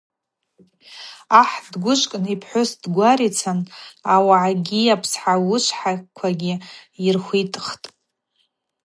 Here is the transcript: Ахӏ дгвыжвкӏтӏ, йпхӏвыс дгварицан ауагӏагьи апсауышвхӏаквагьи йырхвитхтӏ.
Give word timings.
Ахӏ 1.41 1.65
дгвыжвкӏтӏ, 1.73 2.29
йпхӏвыс 2.33 2.71
дгварицан 2.81 3.59
ауагӏагьи 4.13 4.91
апсауышвхӏаквагьи 4.95 6.53
йырхвитхтӏ. 7.03 7.85